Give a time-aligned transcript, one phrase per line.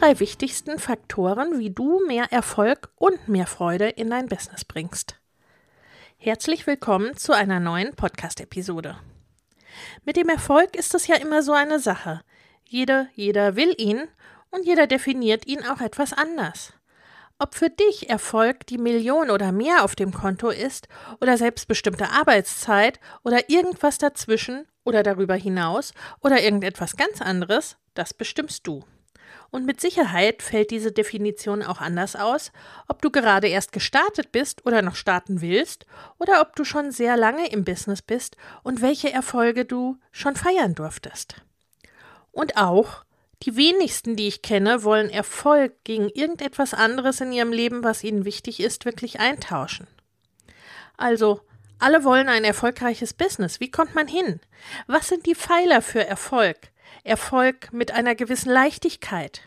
[0.00, 5.16] Drei wichtigsten Faktoren, wie du mehr Erfolg und mehr Freude in dein Business bringst.
[6.16, 8.96] Herzlich willkommen zu einer neuen Podcast-Episode.
[10.04, 12.22] Mit dem Erfolg ist es ja immer so eine Sache.
[12.64, 14.06] Jeder, jeder will ihn
[14.50, 16.72] und jeder definiert ihn auch etwas anders.
[17.40, 20.86] Ob für dich Erfolg die Million oder mehr auf dem Konto ist
[21.20, 28.64] oder selbstbestimmte Arbeitszeit oder irgendwas dazwischen oder darüber hinaus oder irgendetwas ganz anderes, das bestimmst
[28.64, 28.84] du.
[29.50, 32.52] Und mit Sicherheit fällt diese Definition auch anders aus,
[32.86, 35.86] ob du gerade erst gestartet bist oder noch starten willst,
[36.18, 40.74] oder ob du schon sehr lange im Business bist und welche Erfolge du schon feiern
[40.74, 41.36] durftest.
[42.32, 43.04] Und auch,
[43.42, 48.24] die wenigsten, die ich kenne, wollen Erfolg gegen irgendetwas anderes in ihrem Leben, was ihnen
[48.24, 49.86] wichtig ist, wirklich eintauschen.
[50.96, 51.40] Also,
[51.78, 53.60] alle wollen ein erfolgreiches Business.
[53.60, 54.40] Wie kommt man hin?
[54.88, 56.56] Was sind die Pfeiler für Erfolg?
[57.08, 59.42] Erfolg mit einer gewissen Leichtigkeit.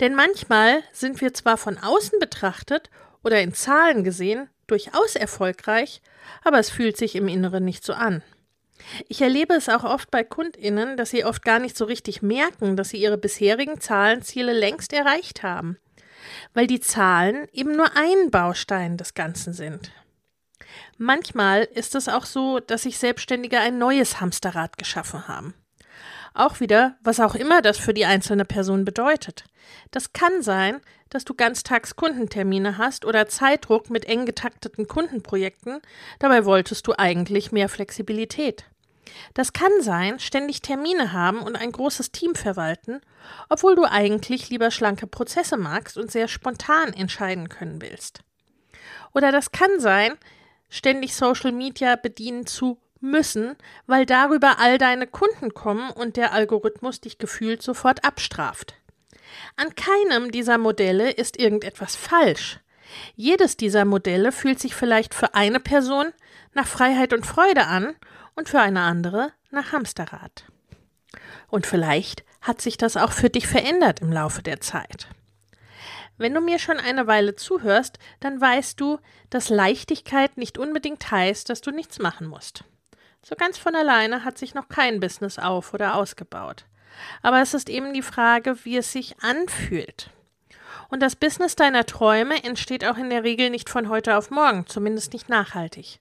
[0.00, 2.90] Denn manchmal sind wir zwar von außen betrachtet
[3.22, 6.02] oder in Zahlen gesehen durchaus erfolgreich,
[6.44, 8.22] aber es fühlt sich im Inneren nicht so an.
[9.08, 12.76] Ich erlebe es auch oft bei Kundinnen, dass sie oft gar nicht so richtig merken,
[12.76, 15.78] dass sie ihre bisherigen Zahlenziele längst erreicht haben,
[16.54, 19.90] weil die Zahlen eben nur ein Baustein des Ganzen sind.
[20.96, 25.54] Manchmal ist es auch so, dass sich Selbstständige ein neues Hamsterrad geschaffen haben.
[26.38, 29.42] Auch wieder, was auch immer das für die einzelne Person bedeutet.
[29.90, 35.80] Das kann sein, dass du ganztags Kundentermine hast oder Zeitdruck mit eng getakteten Kundenprojekten,
[36.20, 38.66] dabei wolltest du eigentlich mehr Flexibilität.
[39.34, 43.00] Das kann sein, ständig Termine haben und ein großes Team verwalten,
[43.48, 48.20] obwohl du eigentlich lieber schlanke Prozesse magst und sehr spontan entscheiden können willst.
[49.12, 50.12] Oder das kann sein,
[50.68, 57.00] ständig Social Media bedienen zu müssen, weil darüber all deine Kunden kommen und der Algorithmus
[57.00, 58.74] dich gefühlt sofort abstraft.
[59.56, 62.60] An keinem dieser Modelle ist irgendetwas falsch.
[63.14, 66.12] Jedes dieser Modelle fühlt sich vielleicht für eine Person
[66.54, 67.94] nach Freiheit und Freude an
[68.34, 70.44] und für eine andere nach Hamsterrad.
[71.48, 75.08] Und vielleicht hat sich das auch für dich verändert im Laufe der Zeit.
[76.16, 78.98] Wenn du mir schon eine Weile zuhörst, dann weißt du,
[79.30, 82.64] dass Leichtigkeit nicht unbedingt heißt, dass du nichts machen musst.
[83.28, 86.64] So ganz von alleine hat sich noch kein Business auf oder ausgebaut.
[87.20, 90.08] Aber es ist eben die Frage, wie es sich anfühlt.
[90.88, 94.66] Und das Business deiner Träume entsteht auch in der Regel nicht von heute auf morgen,
[94.66, 96.00] zumindest nicht nachhaltig.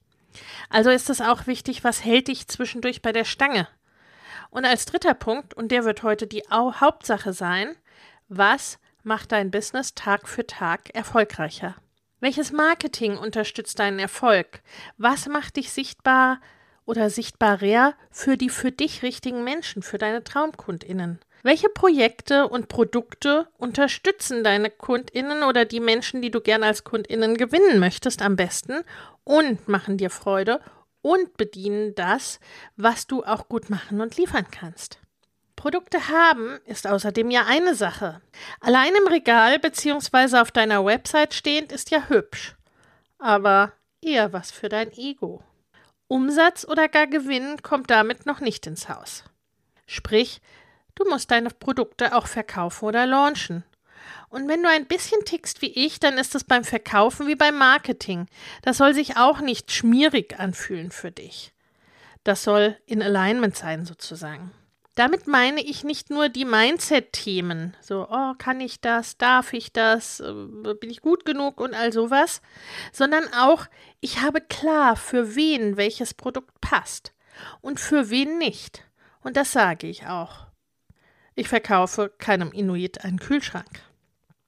[0.70, 3.68] Also ist es auch wichtig, was hält dich zwischendurch bei der Stange?
[4.50, 7.76] Und als dritter Punkt, und der wird heute die Hauptsache sein,
[8.30, 11.76] was macht dein Business Tag für Tag erfolgreicher?
[12.22, 14.62] Welches Marketing unterstützt deinen Erfolg?
[14.98, 16.40] Was macht dich sichtbar
[16.88, 21.20] oder sichtbarer für die für dich richtigen Menschen, für deine Traumkundinnen?
[21.44, 27.38] Welche Projekte und Produkte unterstützen deine Kundinnen oder die Menschen, die du gerne als Kundinnen
[27.38, 28.82] gewinnen möchtest, am besten
[29.24, 30.60] und machen dir Freude
[31.02, 32.40] und bedienen das,
[32.76, 35.00] was du auch gut machen und liefern kannst?
[35.56, 38.22] Produkte haben ist außerdem ja eine Sache.
[38.60, 40.38] Allein im Regal bzw.
[40.38, 42.56] auf deiner Website stehend ist ja hübsch,
[43.20, 45.44] aber eher was für dein Ego.
[46.08, 49.24] Umsatz oder gar Gewinn kommt damit noch nicht ins Haus.
[49.86, 50.42] Sprich,
[50.96, 53.64] du musst deine Produkte auch verkaufen oder launchen.
[54.30, 57.58] Und wenn du ein bisschen tickst wie ich, dann ist es beim Verkaufen wie beim
[57.58, 58.28] Marketing.
[58.62, 61.54] Das soll sich auch nicht schmierig anfühlen für dich.
[62.24, 64.52] Das soll in Alignment sein sozusagen.
[64.98, 70.22] Damit meine ich nicht nur die Mindset-Themen, so, oh, kann ich das, darf ich das,
[70.22, 70.34] äh,
[70.74, 72.42] bin ich gut genug und all sowas,
[72.92, 73.68] sondern auch,
[74.00, 77.14] ich habe klar, für wen welches Produkt passt
[77.62, 78.86] und für wen nicht.
[79.22, 80.48] Und das sage ich auch.
[81.36, 83.84] Ich verkaufe keinem Inuit einen Kühlschrank.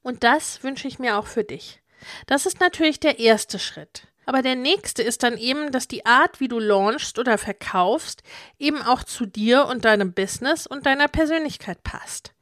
[0.02, 1.80] Und das wünsche ich mir auch für dich.
[2.26, 4.08] Das ist natürlich der erste Schritt.
[4.30, 8.22] Aber der nächste ist dann eben, dass die Art, wie du launchst oder verkaufst,
[8.60, 12.36] eben auch zu dir und deinem Business und deiner Persönlichkeit passt.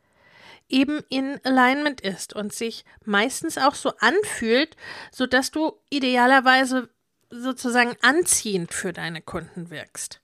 [0.68, 4.76] Eben in Alignment ist und sich meistens auch so anfühlt,
[5.14, 6.90] sodass du idealerweise
[7.30, 10.20] sozusagen anziehend für deine Kunden wirkst.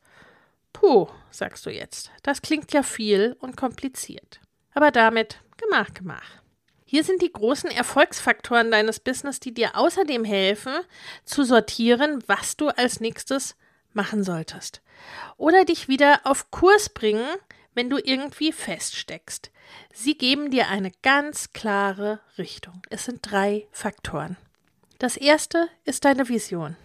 [0.74, 4.42] Puh, sagst du jetzt, das klingt ja viel und kompliziert.
[4.74, 6.43] Aber damit gemach, gemach.
[6.94, 10.76] Hier sind die großen Erfolgsfaktoren deines Business, die dir außerdem helfen,
[11.26, 13.56] zu sortieren, was du als nächstes
[13.94, 14.84] machen solltest.
[15.38, 17.26] Oder dich wieder auf Kurs bringen,
[17.74, 19.50] wenn du irgendwie feststeckst.
[19.92, 22.80] Sie geben dir eine ganz klare Richtung.
[22.92, 24.38] Es sind drei Faktoren.
[25.00, 26.78] Das erste ist deine Vision.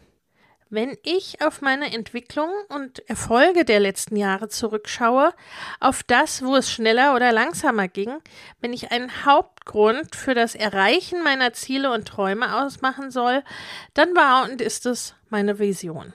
[0.70, 5.32] Wenn ich auf meine Entwicklung und Erfolge der letzten Jahre zurückschaue,
[5.80, 8.18] auf das, wo es schneller oder langsamer ging,
[8.60, 13.42] wenn ich einen Hauptgrund für das Erreichen meiner Ziele und Träume ausmachen soll,
[13.94, 16.12] dann war und ist es meine Vision.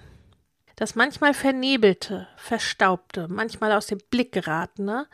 [0.76, 5.08] Das manchmal vernebelte, verstaubte, manchmal aus dem Blick geratene,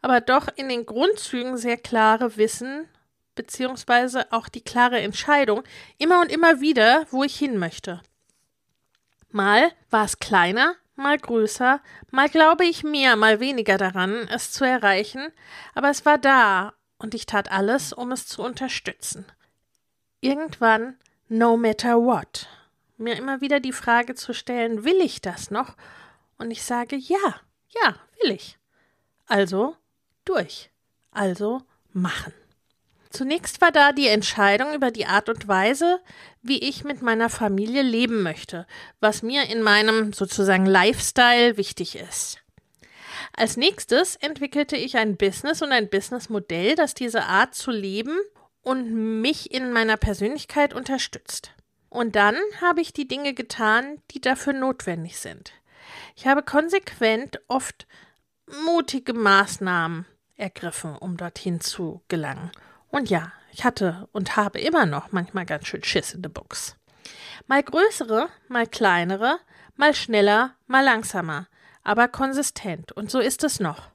[0.00, 2.88] aber doch in den Grundzügen sehr klare Wissen
[3.34, 5.62] beziehungsweise auch die klare Entscheidung,
[5.98, 8.00] immer und immer wieder, wo ich hin möchte.
[9.36, 14.64] Mal war es kleiner, mal größer, mal glaube ich mehr, mal weniger daran, es zu
[14.64, 15.30] erreichen,
[15.74, 19.26] aber es war da und ich tat alles, um es zu unterstützen.
[20.22, 20.96] Irgendwann,
[21.28, 22.48] no matter what,
[22.96, 25.76] mir immer wieder die Frage zu stellen, will ich das noch?
[26.38, 27.40] Und ich sage, ja,
[27.82, 28.56] ja, will ich.
[29.26, 29.76] Also
[30.24, 30.70] durch.
[31.10, 31.60] Also
[31.92, 32.32] machen.
[33.16, 36.02] Zunächst war da die Entscheidung über die Art und Weise,
[36.42, 38.66] wie ich mit meiner Familie leben möchte,
[39.00, 42.42] was mir in meinem sozusagen Lifestyle wichtig ist.
[43.34, 48.18] Als nächstes entwickelte ich ein Business und ein Businessmodell, das diese Art zu leben
[48.60, 51.52] und mich in meiner Persönlichkeit unterstützt.
[51.88, 55.52] Und dann habe ich die Dinge getan, die dafür notwendig sind.
[56.16, 57.86] Ich habe konsequent oft
[58.66, 60.04] mutige Maßnahmen
[60.36, 62.50] ergriffen, um dorthin zu gelangen.
[62.90, 66.76] Und ja, ich hatte und habe immer noch manchmal ganz schön Schiss in der Box.
[67.46, 69.38] Mal größere, mal kleinere,
[69.76, 71.48] mal schneller, mal langsamer,
[71.82, 72.92] aber konsistent.
[72.92, 73.90] Und so ist es noch.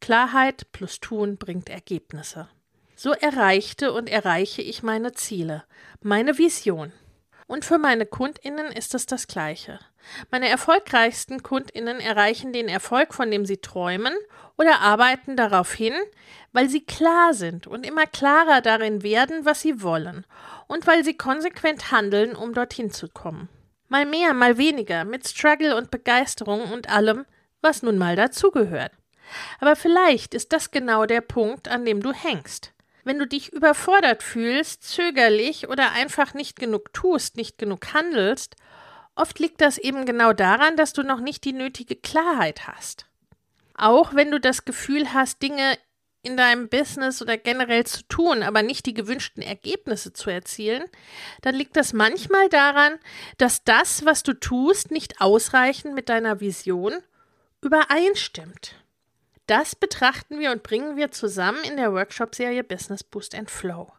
[0.00, 2.48] Klarheit plus Tun bringt Ergebnisse.
[2.96, 5.64] So erreichte und erreiche ich meine Ziele,
[6.00, 6.92] meine Vision.
[7.48, 9.80] Und für meine Kundinnen ist es das Gleiche.
[10.30, 14.14] Meine erfolgreichsten Kundinnen erreichen den Erfolg, von dem sie träumen,
[14.58, 15.94] oder arbeiten darauf hin,
[16.52, 20.26] weil sie klar sind und immer klarer darin werden, was sie wollen,
[20.66, 23.48] und weil sie konsequent handeln, um dorthin zu kommen.
[23.88, 27.24] Mal mehr, mal weniger, mit Struggle und Begeisterung und allem,
[27.62, 28.92] was nun mal dazugehört.
[29.58, 32.72] Aber vielleicht ist das genau der Punkt, an dem du hängst.
[33.08, 38.54] Wenn du dich überfordert fühlst, zögerlich oder einfach nicht genug tust, nicht genug handelst,
[39.14, 43.06] oft liegt das eben genau daran, dass du noch nicht die nötige Klarheit hast.
[43.72, 45.78] Auch wenn du das Gefühl hast, Dinge
[46.20, 50.84] in deinem Business oder generell zu tun, aber nicht die gewünschten Ergebnisse zu erzielen,
[51.40, 52.98] dann liegt das manchmal daran,
[53.38, 56.92] dass das, was du tust, nicht ausreichend mit deiner Vision
[57.62, 58.74] übereinstimmt.
[59.48, 63.90] Das betrachten wir und bringen wir zusammen in der Workshop-Serie Business Boost and Flow.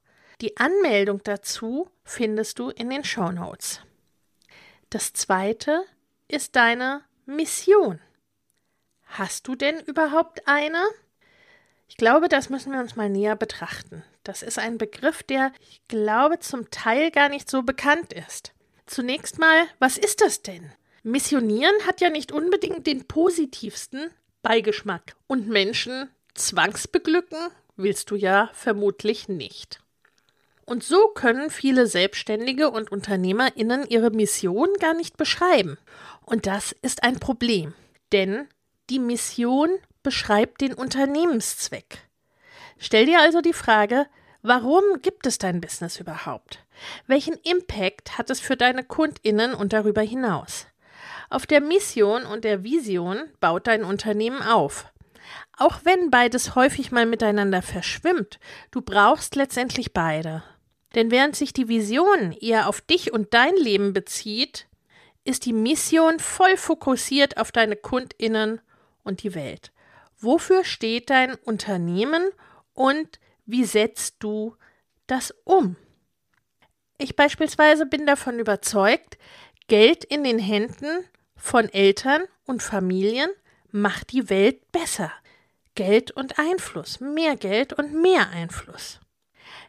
[0.41, 3.82] Die Anmeldung dazu findest du in den Show Notes.
[4.91, 5.84] Das zweite
[6.27, 8.00] ist deine Mission.
[9.08, 10.84] Hast du denn überhaupt eine?
[11.88, 14.03] Ich glaube, das müssen wir uns mal näher betrachten.
[14.24, 18.53] Das ist ein Begriff, der, ich glaube, zum Teil gar nicht so bekannt ist.
[18.86, 20.72] Zunächst mal, was ist das denn?
[21.01, 24.12] Missionieren hat ja nicht unbedingt den positivsten
[24.50, 25.15] Beigeschmack.
[25.27, 27.38] Und Menschen zwangsbeglücken
[27.75, 29.79] willst du ja vermutlich nicht.
[30.65, 35.77] Und so können viele Selbstständige und Unternehmerinnen ihre Mission gar nicht beschreiben.
[36.25, 37.75] Und das ist ein Problem,
[38.12, 38.48] denn
[38.89, 39.70] die Mission
[40.01, 42.00] beschreibt den Unternehmenszweck.
[42.79, 44.08] Stell dir also die Frage,
[44.41, 46.65] warum gibt es dein Business überhaupt?
[47.06, 50.65] Welchen Impact hat es für deine Kundinnen und darüber hinaus?
[51.29, 54.91] Auf der Mission und der Vision baut dein Unternehmen auf.
[55.57, 58.39] Auch wenn beides häufig mal miteinander verschwimmt,
[58.71, 60.43] du brauchst letztendlich beide.
[60.95, 64.67] Denn während sich die Vision eher auf dich und dein Leben bezieht,
[65.24, 68.62] ist die Mission voll fokussiert auf deine Kundinnen
[69.03, 69.71] und die Welt.
[70.17, 72.29] Wofür steht dein Unternehmen
[72.74, 74.55] und wie setzt du
[75.05, 75.75] das um?
[76.98, 79.17] Ich beispielsweise bin davon überzeugt,
[79.67, 81.05] Geld in den Händen
[81.39, 83.29] von Eltern und Familien
[83.72, 85.12] macht die Welt besser.
[85.75, 89.00] Geld und Einfluss, mehr Geld und mehr Einfluss.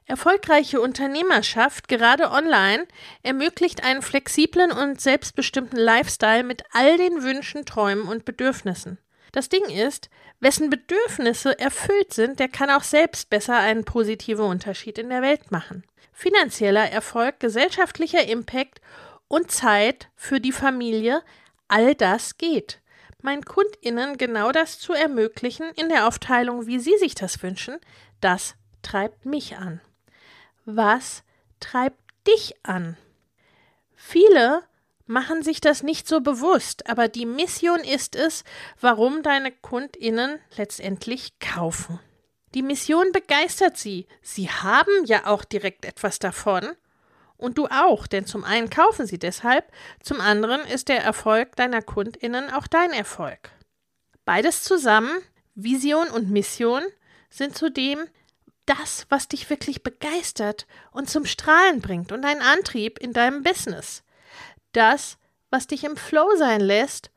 [0.07, 2.87] Erfolgreiche Unternehmerschaft, gerade online,
[3.23, 8.99] ermöglicht einen flexiblen und selbstbestimmten Lifestyle mit all den Wünschen, Träumen und Bedürfnissen.
[9.31, 10.11] Das Ding ist,
[10.41, 15.53] wessen Bedürfnisse erfüllt sind, der kann auch selbst besser einen positiven Unterschied in der Welt
[15.53, 15.85] machen.
[16.13, 18.81] Finanzieller Erfolg, gesellschaftlicher Impact
[19.29, 21.23] und Zeit für die Familie,
[21.71, 22.81] all das geht.
[23.23, 27.79] Meinen KundInnen genau das zu ermöglichen in der Aufteilung, wie sie sich das wünschen,
[28.21, 29.81] das treibt mich an.
[30.65, 31.23] Was
[31.61, 32.97] treibt dich an?
[33.95, 34.63] Viele
[35.07, 38.45] machen sich das nicht so bewusst, aber die Mission ist es,
[38.81, 41.99] warum deine Kundinnen letztendlich kaufen.
[42.55, 44.07] Die Mission begeistert sie.
[44.23, 46.71] Sie haben ja auch direkt etwas davon.
[47.41, 51.81] Und du auch, denn zum einen kaufen sie deshalb, zum anderen ist der Erfolg deiner
[51.81, 53.51] Kundinnen auch dein Erfolg.
[54.25, 55.11] Beides zusammen,
[55.55, 56.83] Vision und Mission,
[57.31, 58.07] sind zudem
[58.67, 64.03] das, was dich wirklich begeistert und zum Strahlen bringt und einen Antrieb in deinem Business
[64.73, 65.19] das,
[65.51, 67.11] was dich im Flow sein lässt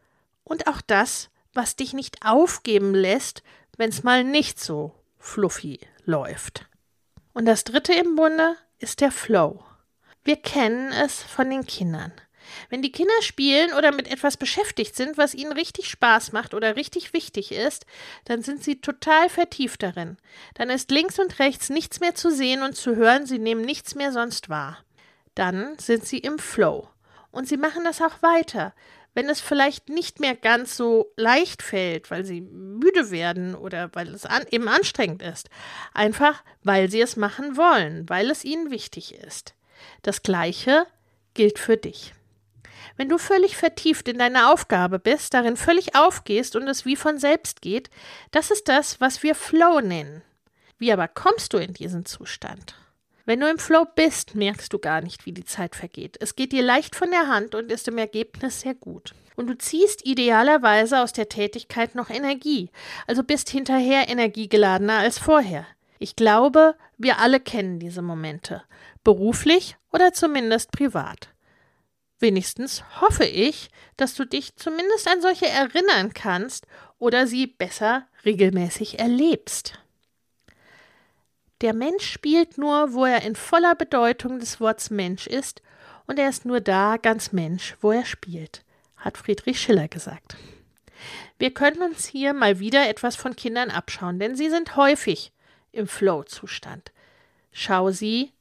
[0.44, 3.44] und auch das, was dich nicht aufgeben lässt,
[3.78, 6.68] wenn es mal nicht so fluffy läuft.
[7.34, 9.64] Und das dritte im Bunde ist der Flow.
[10.26, 12.14] Wir kennen es von den Kindern.
[12.70, 16.76] Wenn die Kinder spielen oder mit etwas beschäftigt sind, was ihnen richtig Spaß macht oder
[16.76, 17.86] richtig wichtig ist,
[18.26, 20.18] dann sind sie total vertieft darin.
[20.54, 23.96] Dann ist links und rechts nichts mehr zu sehen und zu hören, sie nehmen nichts
[23.96, 24.78] mehr sonst wahr.
[25.36, 26.88] Dann sind sie im Flow.
[27.32, 28.74] Und sie machen das auch weiter.
[29.16, 34.08] Wenn es vielleicht nicht mehr ganz so leicht fällt, weil sie müde werden oder weil
[34.10, 35.50] es an, eben anstrengend ist.
[35.94, 39.54] Einfach, weil sie es machen wollen, weil es ihnen wichtig ist.
[40.02, 40.86] Das Gleiche
[41.34, 42.14] gilt für dich.
[42.96, 47.18] Wenn du völlig vertieft in deine Aufgabe bist, darin völlig aufgehst und es wie von
[47.18, 47.90] selbst geht,
[48.32, 50.22] das ist das, was wir Flow nennen.
[50.78, 52.76] Wie aber kommst du in diesen Zustand?
[53.26, 56.18] Wenn du im Flow bist, merkst du gar nicht, wie die Zeit vergeht.
[56.20, 59.14] Es geht dir leicht von der Hand und ist im Ergebnis sehr gut.
[59.36, 62.70] Und du ziehst idealerweise aus der Tätigkeit noch Energie,
[63.08, 65.66] also bist hinterher energiegeladener als vorher.
[66.04, 68.62] Ich glaube, wir alle kennen diese Momente,
[69.06, 71.30] beruflich oder zumindest privat.
[72.20, 76.68] Wenigstens hoffe ich, dass du dich zumindest an solche erinnern kannst
[77.00, 79.80] oder sie besser regelmäßig erlebst.
[81.62, 85.62] Der Mensch spielt nur, wo er in voller Bedeutung des Wortes Mensch ist,
[86.06, 88.66] und er ist nur da ganz Mensch, wo er spielt,
[88.98, 90.36] hat Friedrich Schiller gesagt.
[91.40, 95.32] Wir können uns hier mal wieder etwas von Kindern abschauen, denn sie sind häufig
[95.74, 96.92] im Flow-Zustand.
[97.52, 98.32] Schau sie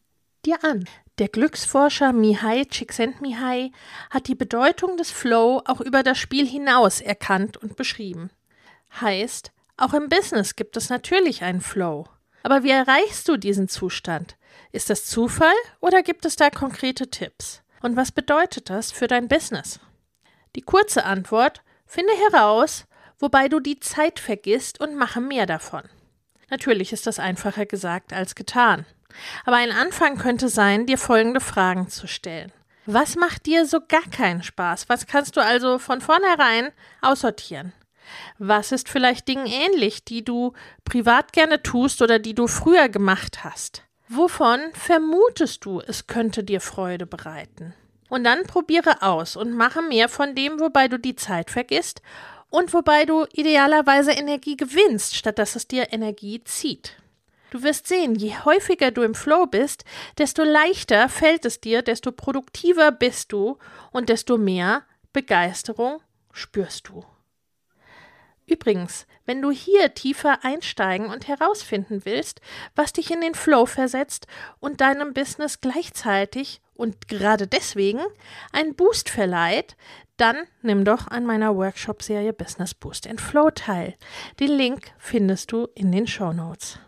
[0.47, 0.89] dir an.
[1.19, 3.73] Der Glücksforscher Mihai Csikszentmihalyi
[4.11, 8.31] hat die Bedeutung des Flow auch über das Spiel hinaus erkannt und beschrieben.
[9.01, 12.07] Heißt, auch im Business gibt es natürlich einen Flow.
[12.43, 14.37] Aber wie erreichst du diesen Zustand?
[14.73, 17.62] Ist das Zufall oder gibt es da konkrete Tipps?
[17.83, 19.81] Und was bedeutet das für dein Business?
[20.57, 22.87] Die kurze Antwort: Finde heraus,
[23.19, 25.83] wobei du die Zeit vergisst und mache mehr davon.
[26.52, 28.85] Natürlich ist das einfacher gesagt als getan.
[29.47, 32.52] Aber ein Anfang könnte sein, dir folgende Fragen zu stellen.
[32.85, 34.90] Was macht dir so gar keinen Spaß?
[34.90, 36.68] Was kannst du also von vornherein
[37.00, 37.73] aussortieren?
[38.37, 40.52] Was ist vielleicht Dingen ähnlich, die du
[40.85, 43.85] privat gerne tust oder die du früher gemacht hast?
[44.11, 47.73] Wovon vermutest du, es könnte dir Freude bereiten?
[48.11, 52.02] Und dann probiere aus und mache mehr von dem, wobei du die Zeit vergisst
[52.52, 56.97] und wobei du idealerweise Energie gewinnst, statt dass es dir Energie zieht.
[57.50, 59.85] Du wirst sehen, je häufiger du im Flow bist,
[60.18, 63.59] desto leichter fällt es dir, desto produktiver bist du
[63.90, 66.00] und desto mehr Begeisterung
[66.32, 67.04] spürst du.
[68.47, 72.40] Übrigens, wenn du hier tiefer einsteigen und herausfinden willst,
[72.75, 74.26] was dich in den Flow versetzt
[74.61, 78.00] und deinem Business gleichzeitig und gerade deswegen
[78.52, 79.76] einen Boost verleiht,
[80.23, 83.97] dann nimm doch an meiner Workshop-Serie Business Boost in Flow teil.
[84.38, 86.79] Den Link findest du in den Show Notes.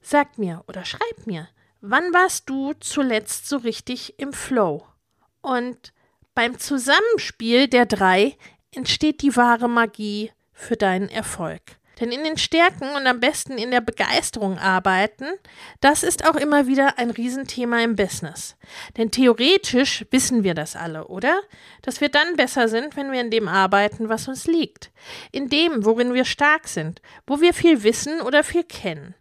[0.00, 1.48] Sag mir oder schreib mir,
[1.80, 4.84] wann warst du zuletzt so richtig im Flow?
[5.42, 5.92] Und
[6.34, 8.36] beim Zusammenspiel der drei
[8.72, 11.62] entsteht die wahre Magie für deinen Erfolg.
[12.00, 15.26] Denn in den Stärken und am besten in der Begeisterung arbeiten,
[15.80, 18.56] das ist auch immer wieder ein Riesenthema im Business.
[18.96, 21.40] Denn theoretisch wissen wir das alle, oder?
[21.82, 24.90] Dass wir dann besser sind, wenn wir in dem arbeiten, was uns liegt.
[25.32, 29.14] In dem, worin wir stark sind, wo wir viel wissen oder viel kennen.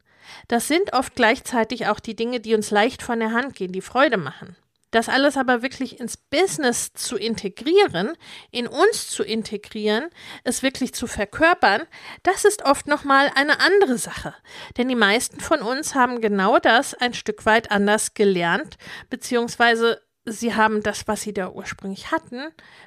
[0.47, 3.81] Das sind oft gleichzeitig auch die Dinge, die uns leicht von der Hand gehen, die
[3.81, 4.55] Freude machen.
[4.95, 8.13] Das alles aber wirklich ins Business zu integrieren,
[8.49, 10.05] in uns zu integrieren,
[10.45, 11.81] es wirklich zu verkörpern,
[12.23, 14.33] das ist oft nochmal eine andere Sache.
[14.77, 18.77] Denn die meisten von uns haben genau das ein Stück weit anders gelernt,
[19.09, 22.45] beziehungsweise sie haben das, was sie da ursprünglich hatten,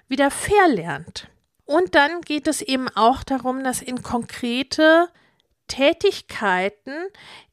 [0.08, 1.28] wieder verlernt.
[1.66, 5.10] Und dann geht es eben auch darum, das in konkrete
[5.66, 6.94] Tätigkeiten,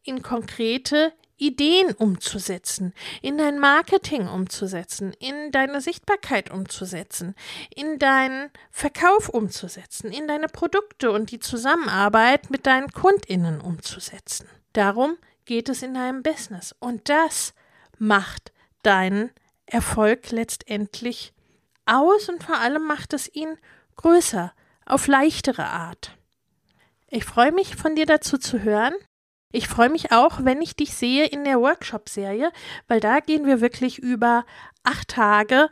[0.04, 7.36] in konkrete Ideen umzusetzen, in dein Marketing umzusetzen, in deine Sichtbarkeit umzusetzen,
[7.76, 14.48] in deinen Verkauf umzusetzen, in deine Produkte und die Zusammenarbeit mit deinen Kundinnen umzusetzen.
[14.74, 17.54] Darum geht es in deinem Business und das
[17.98, 18.52] macht
[18.84, 19.32] deinen
[19.66, 21.34] Erfolg letztendlich
[21.86, 23.58] aus und vor allem macht es ihn
[23.96, 24.54] größer,
[24.86, 26.16] auf leichtere Art.
[27.08, 28.94] Ich freue mich, von dir dazu zu hören.
[29.56, 32.52] Ich freue mich auch, wenn ich dich sehe in der Workshop-Serie,
[32.90, 34.46] weil da gehen wir wirklich über
[34.84, 35.70] acht Tage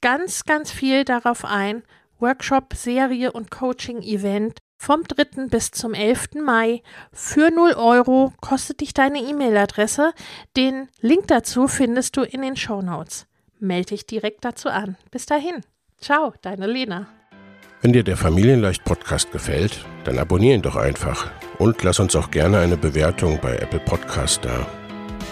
[0.00, 1.84] ganz, ganz viel darauf ein.
[2.18, 5.46] Workshop, Serie und Coaching-Event vom 3.
[5.46, 6.42] bis zum 11.
[6.42, 6.82] Mai.
[7.12, 10.12] Für 0 Euro kostet dich deine E-Mail-Adresse.
[10.56, 13.28] Den Link dazu findest du in den Show Notes.
[13.60, 14.96] Melde dich direkt dazu an.
[15.12, 15.60] Bis dahin.
[16.00, 17.06] Ciao, deine Lena.
[17.80, 22.32] Wenn dir der Familienleicht Podcast gefällt, dann abonnier ihn doch einfach und lass uns auch
[22.32, 24.66] gerne eine Bewertung bei Apple Podcast da.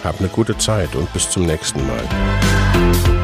[0.05, 3.18] Hab eine gute Zeit und bis zum nächsten Mal.